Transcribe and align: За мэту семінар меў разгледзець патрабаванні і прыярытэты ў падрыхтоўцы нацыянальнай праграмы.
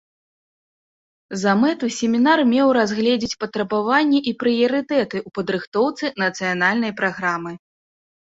За 1.41 1.51
мэту 1.63 1.89
семінар 1.97 2.39
меў 2.53 2.67
разгледзець 2.77 3.37
патрабаванні 3.43 4.19
і 4.31 4.35
прыярытэты 4.43 5.17
ў 5.21 5.29
падрыхтоўцы 5.39 6.05
нацыянальнай 6.23 6.91
праграмы. 7.03 7.51